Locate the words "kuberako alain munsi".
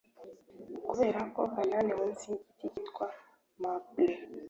0.87-2.25